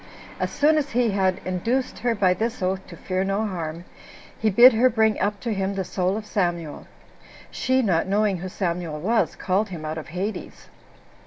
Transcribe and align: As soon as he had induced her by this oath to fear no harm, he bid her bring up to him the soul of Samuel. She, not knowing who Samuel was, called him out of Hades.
As 0.39 0.49
soon 0.49 0.79
as 0.79 0.89
he 0.93 1.11
had 1.11 1.39
induced 1.45 1.99
her 1.99 2.15
by 2.15 2.33
this 2.33 2.63
oath 2.63 2.87
to 2.87 2.97
fear 2.97 3.23
no 3.23 3.45
harm, 3.45 3.85
he 4.39 4.49
bid 4.49 4.73
her 4.73 4.89
bring 4.89 5.19
up 5.19 5.39
to 5.41 5.53
him 5.53 5.75
the 5.75 5.83
soul 5.83 6.17
of 6.17 6.25
Samuel. 6.25 6.87
She, 7.51 7.83
not 7.83 8.07
knowing 8.07 8.37
who 8.39 8.49
Samuel 8.49 8.99
was, 8.99 9.35
called 9.35 9.69
him 9.69 9.85
out 9.85 9.99
of 9.99 10.07
Hades. 10.07 10.69